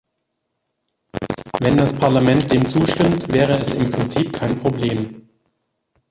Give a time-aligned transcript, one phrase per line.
[1.59, 5.29] Wenn das Parlament dem zustimmt, wäre es im Prinzip kein Problem.